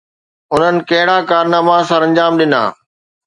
[0.53, 2.61] انهن ڪهڙا ڪارناما سرانجام ڏنا؟